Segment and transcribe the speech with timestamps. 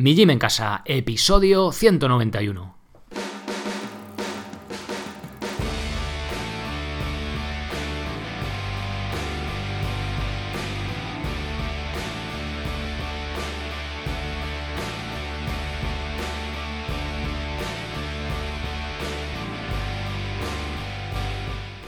[0.00, 2.77] Mi Gym en Casa, episodio 191.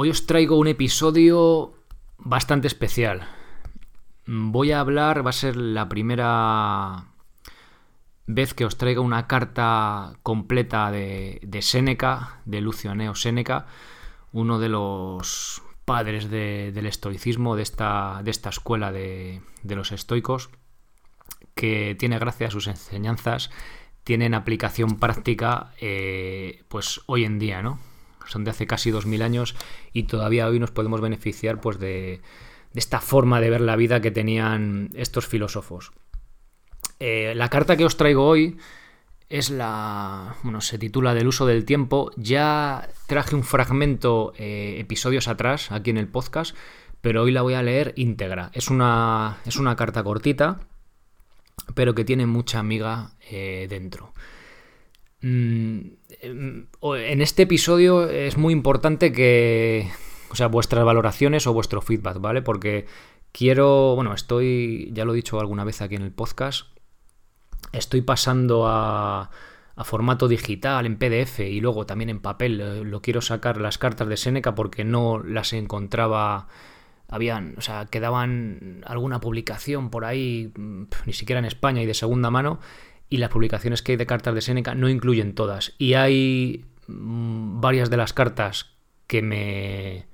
[0.00, 1.74] Hoy os traigo un episodio
[2.18, 3.26] bastante especial.
[4.26, 7.06] Voy a hablar, va a ser la primera
[8.28, 13.66] vez que os traigo una carta completa de, Séneca, de Lucio Aneo Séneca,
[14.30, 20.50] uno de los padres del estoicismo, de esta, de esta escuela de, de los estoicos,
[21.56, 23.50] que tiene gracias a sus enseñanzas,
[24.04, 27.80] tienen aplicación práctica eh, pues hoy en día, ¿no?
[28.28, 29.56] Son de hace casi 2000 años
[29.92, 32.20] y todavía hoy nos podemos beneficiar pues de,
[32.74, 35.92] esta forma de ver la vida que tenían estos filósofos.
[37.00, 38.58] Eh, la carta que os traigo hoy
[39.28, 40.36] es la.
[40.42, 42.10] Bueno, se titula Del uso del tiempo.
[42.16, 46.56] Ya traje un fragmento eh, episodios atrás aquí en el podcast,
[47.00, 48.50] pero hoy la voy a leer íntegra.
[48.52, 50.60] Es una, es una carta cortita,
[51.74, 54.12] pero que tiene mucha amiga eh, dentro.
[55.20, 55.80] Mm,
[56.22, 59.90] em, en este episodio es muy importante que,
[60.30, 62.42] o sea, vuestras valoraciones o vuestro feedback, ¿vale?
[62.42, 62.86] Porque
[63.32, 66.68] quiero, bueno, estoy, ya lo he dicho alguna vez aquí en el podcast,
[67.72, 69.30] estoy pasando a,
[69.76, 72.60] a formato digital, en PDF y luego también en papel.
[72.60, 76.48] Eh, lo quiero sacar las cartas de Seneca porque no las encontraba
[77.08, 81.94] habían, o sea, quedaban alguna publicación por ahí, mm, ni siquiera en España y de
[81.94, 82.60] segunda mano,
[83.10, 85.74] y las publicaciones que hay de cartas de Seneca no incluyen todas.
[85.78, 88.72] Y hay mm, varias de las cartas
[89.06, 90.06] que me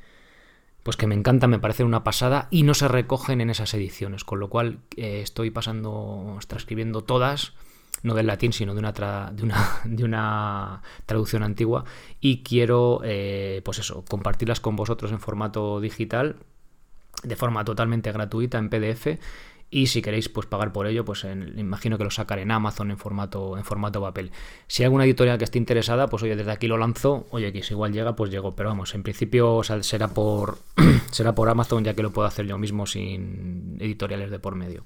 [0.84, 4.22] pues que me encantan, me parecen una pasada y no se recogen en esas ediciones,
[4.22, 7.54] con lo cual eh, estoy pasando, transcribiendo todas,
[8.02, 11.86] no del latín, sino de una, de una, de una traducción antigua
[12.20, 16.36] y quiero, eh, pues eso, compartirlas con vosotros en formato digital,
[17.22, 19.18] de forma totalmente gratuita en PDF
[19.70, 22.98] y si queréis pues pagar por ello, pues imagino que lo sacaré en Amazon en
[22.98, 24.30] formato, en formato papel.
[24.68, 27.62] Si hay alguna editorial que esté interesada, pues oye, desde aquí lo lanzo, oye, que
[27.62, 30.58] si igual llega, pues llego, pero vamos, en principio será, por,
[31.10, 34.84] será por Amazon ya que lo puedo hacer yo mismo sin editoriales de por medio.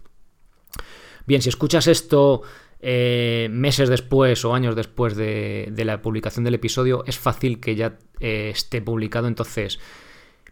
[1.27, 2.43] Bien, si escuchas esto
[2.81, 7.99] eh, meses después o años después de, la publicación del episodio, es fácil que ya
[8.21, 9.79] eh, esté publicado, entonces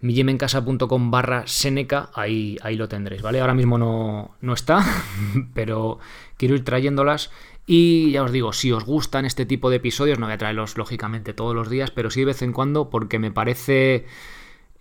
[0.01, 3.41] miyemencasa.com barra Seneca, ahí, ahí lo tendréis, ¿vale?
[3.41, 4.85] Ahora mismo no, no está,
[5.55, 5.99] pero
[6.37, 7.31] quiero ir trayéndolas.
[7.67, 10.77] Y ya os digo, si os gustan este tipo de episodios, no voy a traerlos
[10.79, 14.07] lógicamente todos los días, pero sí de vez en cuando porque me parece...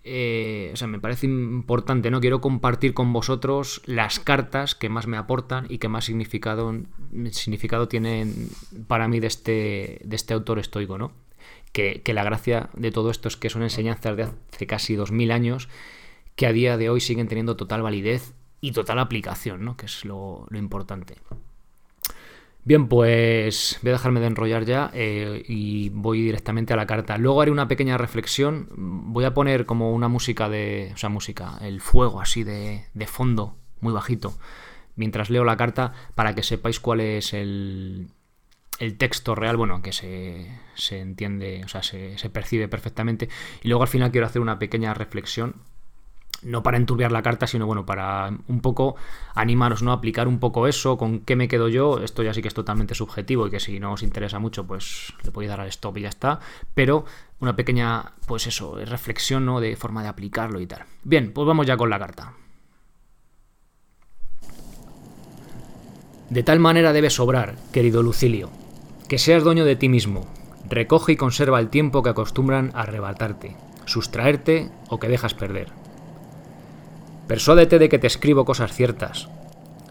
[0.08, 2.20] Eh, o sea, me parece importante, ¿no?
[2.20, 6.72] Quiero compartir con vosotros las cartas que más me aportan y que más significado,
[7.32, 8.48] significado tienen
[8.86, 11.10] para mí de este, de este autor estoico, ¿no?
[11.76, 15.68] Que, la gracia de todo esto es que son enseñanzas de hace casi 2000 años
[16.34, 18.32] que a día de hoy siguen teniendo total validez
[18.62, 19.76] y total aplicación, ¿no?
[19.76, 21.16] que es lo, importante.
[22.64, 27.18] Bien, pues voy a dejarme de enrollar ya eh, y voy directamente a la carta.
[27.18, 28.68] Luego haré una pequeña reflexión.
[28.74, 30.90] Voy a poner como una música de.
[30.94, 34.36] O sea, música, el fuego así de, de fondo, muy bajito,
[34.96, 38.08] mientras leo la carta para que sepáis cuál es el,
[38.78, 43.28] el texto real, bueno, que se, se entiende, o sea, se, se, percibe perfectamente.
[43.62, 45.56] Y luego al final quiero hacer una pequeña reflexión,
[46.42, 48.96] no para enturbiar la carta, sino bueno, para un poco
[49.34, 49.92] animaros, ¿no?
[49.92, 51.98] Aplicar un poco eso, con qué me quedo yo.
[52.02, 55.14] Esto ya sí que es totalmente subjetivo y que si no os interesa mucho, pues
[55.24, 56.40] le podéis dar al stop y ya está.
[56.74, 57.04] Pero
[57.40, 59.60] una pequeña, pues eso, reflexión, ¿no?
[59.60, 60.84] De forma de aplicarlo y tal.
[61.04, 62.34] Bien, pues vamos ya con la carta.
[66.28, 68.50] De tal manera debes sobrar, querido Lucilio,
[69.08, 70.26] que seas dueño de ti mismo.
[70.68, 75.68] Recoge y conserva el tiempo que acostumbran a arrebatarte, sustraerte o que dejas perder.
[77.28, 79.28] Persuádete de que te escribo cosas ciertas.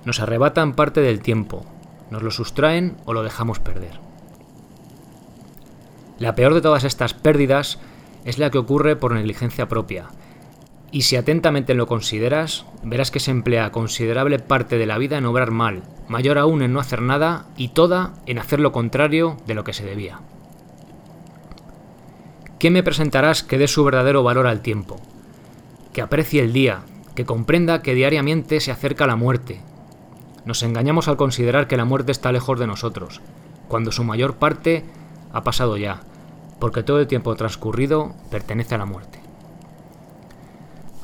[0.03, 1.65] Nos arrebatan parte del tiempo,
[2.12, 4.00] nos lo sustraen o lo dejamos perder.
[6.19, 7.79] La peor de todas estas pérdidas
[8.25, 10.07] es la que ocurre por negligencia propia,
[10.91, 15.25] y si atentamente lo consideras, verás que se emplea considerable parte de la vida en
[15.25, 19.56] obrar mal, mayor aún en no hacer nada y toda en hacer lo contrario de
[19.56, 20.19] lo que se debía.
[22.60, 25.00] ¿Qué me presentarás que dé su verdadero valor al tiempo?
[25.94, 26.81] Que aprecie el día,
[27.13, 29.62] que comprenda que diariamente se acerca la muerte.
[30.46, 33.22] Nos engañamos al considerar que la muerte está lejos de nosotros,
[33.68, 34.86] cuando su mayor parte
[35.34, 36.02] ha pasado ya,
[36.60, 39.14] porque todo el tiempo transcurrido pertenece a la muerte.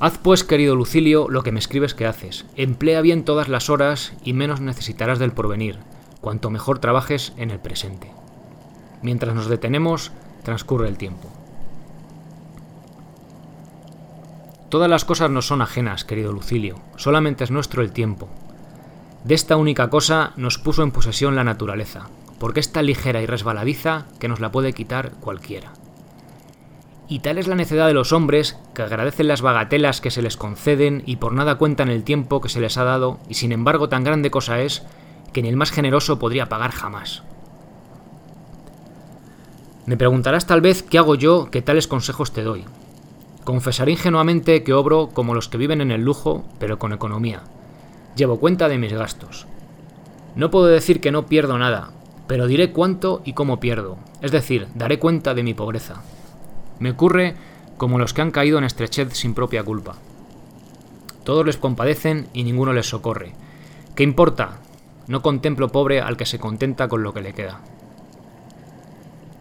[0.02, 2.48] Haz pues, querido Lucilio, lo que me escribes que haces.
[2.56, 5.78] Emplea bien todas las horas y menos necesitarás del porvenir,
[6.22, 8.12] cuanto mejor trabajes en el presente.
[9.04, 10.12] Mientras nos detenemos,
[10.42, 11.30] transcurre el tiempo.
[14.70, 18.28] Todas las cosas no son ajenas, querido Lucilio, solamente es nuestro el tiempo.
[19.24, 22.10] De esta única cosa nos puso en posesión la naturaleza,
[22.40, 25.74] porque es tan ligera y resbaladiza que nos la puede quitar cualquiera.
[27.12, 30.38] Y tal es la necedad de los hombres que agradecen las bagatelas que se les
[30.38, 33.90] conceden y por nada cuentan el tiempo que se les ha dado, y sin embargo
[33.90, 34.84] tan grande cosa es
[35.34, 37.24] que ni el más generoso podría pagar jamás.
[39.86, 42.64] Me preguntarás tal vez qué hago yo que tales consejos te doy.
[43.44, 47.42] Confesaré ingenuamente que obro como los que viven en el lujo, pero con economía.
[48.16, 49.48] Llevo cuenta de mis gastos.
[50.38, 51.90] No puedo decir que no pierdo nada,
[52.28, 56.04] pero diré cuánto y cómo pierdo, es decir, daré cuenta de mi pobreza.
[56.82, 57.36] Me ocurre
[57.78, 59.96] como los que han caído en estrechez sin propia culpa.
[61.24, 63.34] Todos les compadecen y ninguno les socorre.
[63.96, 64.58] ¿Qué importa?
[65.08, 67.62] No contemplo pobre al que se contenta con lo que le queda.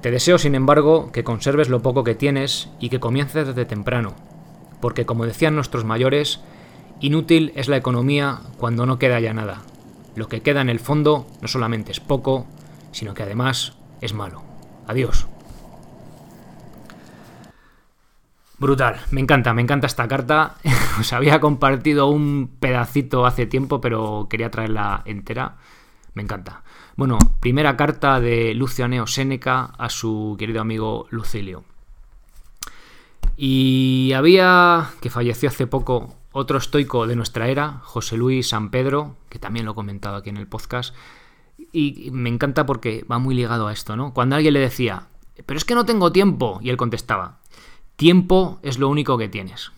[0.02, 4.14] Te deseo, sin embargo, que conserves lo poco que tienes y que comiences desde temprano,
[4.80, 6.40] porque como decían nuestros mayores,
[7.00, 9.62] inútil es la economía cuando no queda ya nada.
[10.14, 12.46] Lo que queda en el fondo no solamente es poco,
[12.92, 14.42] sino que además es malo.
[14.86, 15.26] Adiós.
[18.60, 20.56] Brutal, me encanta, me encanta esta carta.
[21.00, 25.56] Os había compartido un pedacito hace tiempo, pero quería traerla entera.
[26.12, 26.62] Me encanta.
[26.94, 31.64] Bueno, primera carta de Lucianeo Séneca a su querido amigo Lucilio.
[33.34, 39.16] Y había, que falleció hace poco, otro estoico de nuestra era, José Luis San Pedro,
[39.30, 40.94] que también lo he comentado aquí en el podcast.
[41.72, 44.12] Y me encanta porque va muy ligado a esto, ¿no?
[44.12, 45.06] Cuando alguien le decía,
[45.46, 47.40] pero es que no tengo tiempo, y él contestaba,
[48.00, 49.72] Tiempo es lo único que tienes.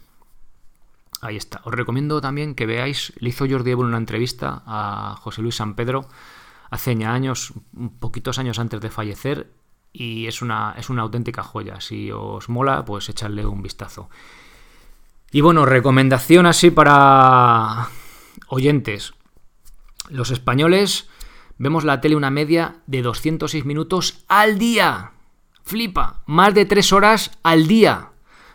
[1.23, 1.61] Ahí está.
[1.65, 5.75] Os recomiendo también que veáis, le hizo Jordi Evo una entrevista a José Luis San
[5.75, 6.07] Pedro
[6.71, 7.53] hace ya años,
[7.99, 9.51] poquitos años antes de fallecer,
[9.93, 11.81] y es una, es una auténtica joya.
[11.81, 14.09] Si os mola, pues echadle un vistazo.
[15.33, 17.89] Y bueno, recomendación así para
[18.47, 19.15] oyentes.
[20.11, 21.09] Los españoles
[21.59, 25.11] vemos la tele una media de 206 minutos al día.
[25.65, 28.12] Flipa, más de 3 horas al día.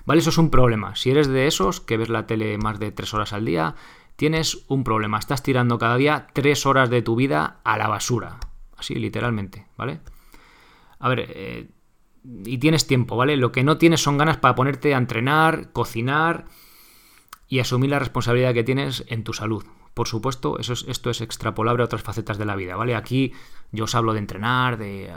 [0.08, 0.22] ¿Vale?
[0.22, 0.96] Eso es un problema.
[0.96, 3.76] Si eres de esos que ves la tele más de tres horas al día,
[4.16, 5.20] tienes un problema.
[5.20, 8.40] Estás tirando cada día tres horas de tu vida a la basura.
[8.78, 10.00] Así, literalmente, ¿vale?
[11.00, 11.70] A ver, eh,
[12.46, 13.36] y tienes tiempo, ¿vale?
[13.36, 16.46] Lo que no tienes son ganas para ponerte a entrenar, cocinar
[17.50, 19.66] y asumir la responsabilidad que tienes en tu salud.
[19.94, 22.96] Por supuesto, eso esto es extrapolable a otras facetas de la vida, ¿vale?
[22.96, 23.34] Aquí
[23.74, 25.12] yo os hablo de entrenar, de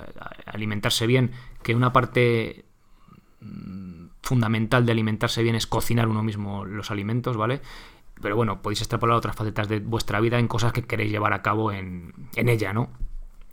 [0.46, 1.30] alimentarse bien,
[1.62, 2.64] que una parte
[3.40, 7.60] mm, fundamental de alimentarse bien es cocinar uno mismo los alimentos, ¿vale?
[8.20, 11.42] Pero bueno, podéis extrapolar otras facetas de vuestra vida en cosas que queréis llevar a
[11.42, 12.90] cabo en, ella, ¿no?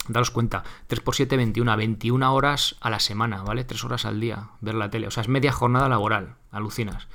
[0.08, 3.64] Daros cuenta, 3 por 7, 21, 21 horas a la semana, ¿vale?
[3.64, 5.08] 3 horas al día, ver la tele.
[5.08, 7.08] O sea, es media jornada laboral, alucinas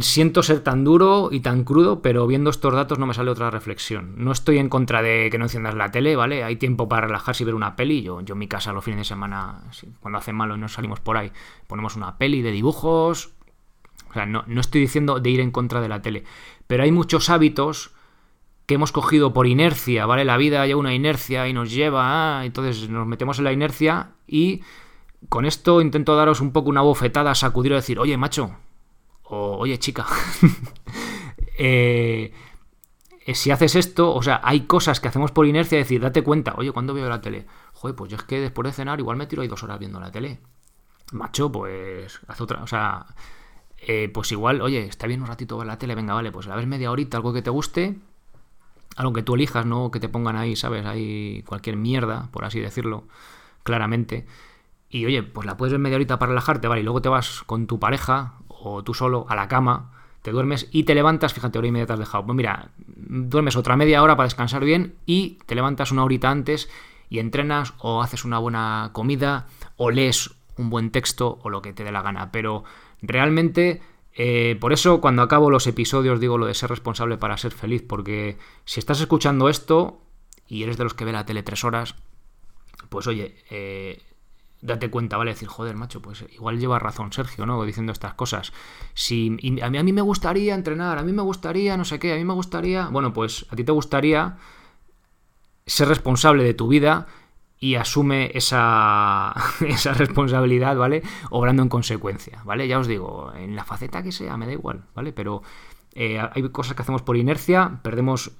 [0.00, 3.50] siento ser tan duro y tan crudo, pero viendo estos datos no me sale otra
[3.50, 4.14] reflexión.
[4.16, 6.42] No estoy en contra de que no enciendas la tele, ¿vale?
[6.42, 8.02] Hay tiempo para relajarse y ver una peli.
[8.02, 9.62] Yo, yo en mi casa los fines de semana,
[10.00, 11.30] cuando hace malo y no salimos por ahí,
[11.66, 13.30] ponemos una peli de dibujos.
[14.10, 16.24] O sea, no, no estoy diciendo de ir en contra de la tele.
[16.66, 17.92] Pero hay muchos hábitos
[18.66, 20.24] que hemos cogido por inercia, ¿vale?
[20.24, 24.62] La vida hay una inercia y nos lleva, entonces nos metemos en la inercia y
[25.28, 28.56] con esto intento daros un poco una bofetada, sacudir y decir, oye, macho,
[29.30, 30.06] oye chica,
[31.58, 32.32] eh,
[33.26, 36.54] eh, si haces esto, o sea, hay cosas que hacemos por inercia, decir, date cuenta,
[36.56, 37.46] oye, ¿cuándo veo la tele?
[37.74, 40.00] Joder, pues yo es que después de cenar igual me tiro ahí dos horas viendo
[40.00, 40.40] la tele.
[41.12, 43.06] Macho, pues haz otra, o sea,
[43.78, 46.56] eh, pues igual, oye, está bien un ratito ver la tele, venga, vale, pues a
[46.56, 47.98] ver media horita, algo que te guste,
[48.96, 50.86] algo que tú elijas, no que te pongan ahí, ¿sabes?
[50.86, 53.04] Ahí cualquier mierda, por así decirlo,
[53.62, 54.26] claramente.
[54.90, 56.80] Y oye, pues la puedes ver media horita para relajarte, ¿vale?
[56.80, 60.68] Y luego te vas con tu pareja o tú solo a la cama, te duermes
[60.70, 62.26] y te levantas, fíjate, hora y media te has dejado.
[62.26, 66.68] Pues mira, duermes otra media hora para descansar bien y te levantas una horita antes
[67.08, 69.46] y entrenas o haces una buena comida
[69.76, 72.32] o lees un buen texto o lo que te dé la gana.
[72.32, 72.64] Pero
[73.00, 73.80] realmente
[74.20, 77.84] eh, por eso cuando acabo los episodios digo lo de ser responsable para ser feliz,
[77.86, 80.00] porque si estás escuchando esto
[80.48, 81.94] y eres de los que ve la tele tres horas,
[82.88, 84.02] pues oye, eh,
[84.60, 85.32] date cuenta, ¿vale?
[85.32, 87.62] Decir, joder, macho, pues igual lleva razón Sergio, ¿no?
[87.64, 88.52] Diciendo estas cosas.
[88.94, 92.12] Si a mí, a mí me gustaría entrenar, a mí me gustaría, no sé qué,
[92.12, 92.88] a mí me gustaría...
[92.88, 94.36] Bueno, pues a ti te gustaría
[95.66, 97.06] ser responsable de tu vida
[97.60, 101.02] y asume esa, esa responsabilidad, ¿vale?
[101.30, 102.68] Obrando en consecuencia, ¿vale?
[102.68, 105.12] Ya os digo, en la faceta que sea, me da igual, ¿vale?
[105.12, 105.42] Pero
[105.94, 108.32] eh, hay cosas que hacemos por inercia, perdemos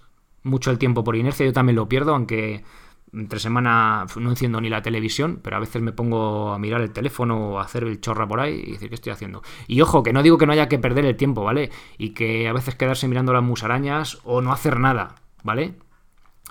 [0.43, 2.65] mucho el tiempo por inercia, yo también lo pierdo, aunque
[3.13, 6.93] entre semana no enciendo ni la televisión, pero a veces me pongo a mirar el
[6.93, 9.43] teléfono o a hacer el chorra por ahí y decir qué estoy haciendo.
[9.67, 11.71] Y ojo, que no digo que no haya que perder el tiempo, ¿vale?
[11.97, 15.75] Y que a veces quedarse mirando las musarañas o no hacer nada, ¿vale?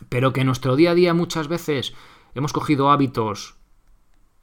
[0.09, 1.93] Pero que en nuestro día a día muchas veces
[2.35, 3.55] hemos cogido hábitos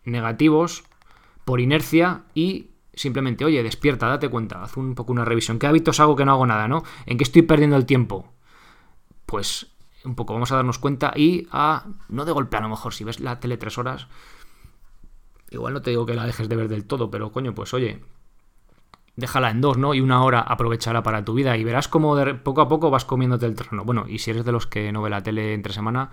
[0.05, 0.85] negativos
[1.45, 5.59] por inercia y simplemente, oye, despierta, date cuenta, haz un poco una revisión.
[5.59, 6.85] ¿Qué hábitos hago que no hago nada, no?
[7.07, 8.33] ¿En qué estoy perdiendo el tiempo?
[9.27, 9.74] Pues
[10.05, 13.05] un poco vamos a darnos cuenta y a, no de golpe a lo mejor, si
[13.05, 14.07] ves la tele tres horas,
[15.51, 18.03] igual no te digo que la dejes de ver del todo, pero coño, pues oye,
[19.17, 19.95] déjala en dos, ¿no?
[19.95, 23.47] Y una hora aprovechará para tu vida y verás cómo poco a poco vas comiéndote
[23.47, 23.85] el terreno.
[23.85, 26.11] Bueno, y si eres de los que no ve la tele entre semana,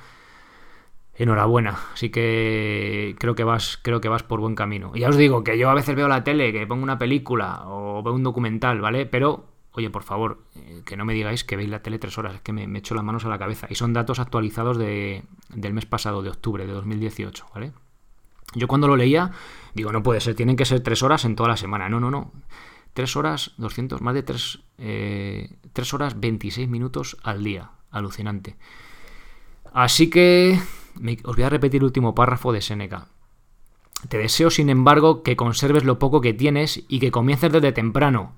[1.16, 1.78] enhorabuena.
[1.94, 4.92] Así que creo que vas, creo que vas por buen camino.
[4.94, 7.64] Y ya os digo que yo a veces veo la tele, que pongo una película
[7.66, 9.06] o veo un documental, ¿vale?
[9.06, 12.36] Pero, oye, por favor, eh, que no me digáis que veis la tele tres horas,
[12.36, 13.68] es que me, echo las manos a la cabeza.
[13.70, 17.72] Y son datos actualizados de, del mes pasado, de octubre de 2018, ¿vale?
[18.54, 19.32] Yo cuando lo leía,
[19.74, 21.88] digo, no puede ser, tienen que ser tres horas en toda la semana.
[21.88, 22.32] No, no, no.
[22.94, 27.72] Tres horas, 200, más de tres, eh, tres horas 26 minutos al día.
[27.92, 28.58] Alucinante.
[29.74, 30.60] Así que
[31.24, 33.08] os voy a repetir el último párrafo de Seneca.
[34.10, 38.34] Te deseo, sin embargo, que conserves lo poco que tienes y que comiences desde temprano,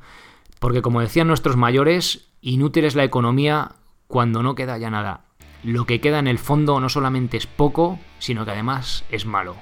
[0.63, 3.73] porque como decían nuestros mayores, inútil es la economía
[4.07, 5.25] cuando no queda ya nada.
[5.61, 9.57] Lo que queda en el fondo no solamente es poco, sino que además es malo.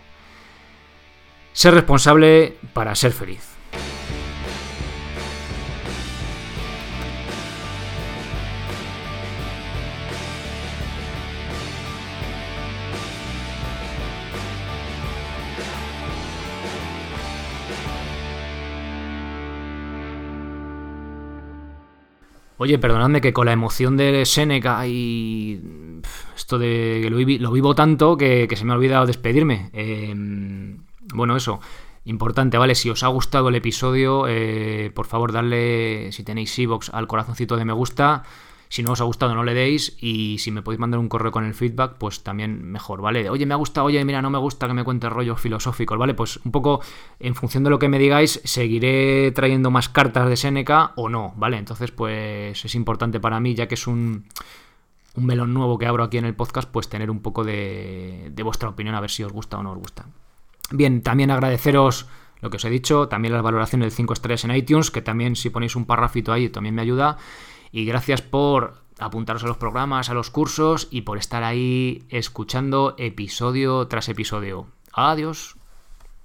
[1.53, 3.50] Ser responsable para ser feliz.
[22.61, 25.59] Oye, perdonadme que con la emoción de Seneca y
[26.35, 29.71] esto de que lo, vivo tanto que, se me ha olvidado despedirme.
[29.73, 30.77] Em,
[31.11, 31.59] bueno, eso.
[32.05, 32.75] Importante, ¿vale?
[32.75, 37.57] Si os ha gustado el episodio, eh, por favor, darle, si tenéis Evox, al corazoncito
[37.57, 38.21] de me gusta.
[38.71, 39.97] Si no os ha gustado, no le deis.
[39.99, 43.29] Y si me podéis mandar un correo con el feedback, pues también mejor, ¿vale?
[43.29, 46.13] Oye, me ha gustado, oye, mira, no me gusta que me cuente rollos filosóficos, ¿vale?
[46.13, 46.79] Pues un poco
[47.19, 51.33] en función de lo que me digáis, seguiré trayendo más cartas de Seneca o no,
[51.35, 51.57] ¿vale?
[51.57, 54.23] Entonces, pues es importante para mí, ya que es un,
[55.15, 58.43] un melón nuevo que abro aquí en el podcast, pues tener un poco de, de
[58.43, 60.05] vuestra opinión, a ver si os gusta o no os gusta.
[60.71, 62.07] Bien, también agradeceros
[62.39, 65.35] lo que os he dicho, también las valoraciones de 5 estrellas en iTunes, que también
[65.35, 67.17] si ponéis un parrafito ahí también me ayuda.
[67.71, 72.95] Y gracias por apuntaros a los programas, a los cursos y por estar ahí escuchando
[72.97, 74.67] episodio tras episodio.
[74.93, 75.55] Adiós.